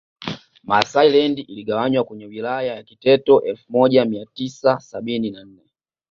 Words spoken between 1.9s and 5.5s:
kwenye Wilaya ya Kiteto elfu moja mia tisa sabini na